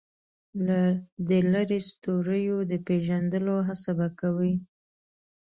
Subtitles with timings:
[1.27, 4.55] د لرې ستوریو د پېژندلو هڅه به کوي.